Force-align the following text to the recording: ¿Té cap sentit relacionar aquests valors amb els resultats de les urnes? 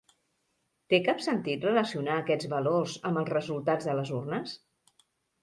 ¿Té 0.93 0.99
cap 1.07 1.19
sentit 1.25 1.67
relacionar 1.69 2.15
aquests 2.21 2.49
valors 2.55 2.97
amb 3.11 3.23
els 3.25 3.31
resultats 3.35 3.93
de 3.93 3.97
les 4.01 4.15
urnes? 4.23 4.57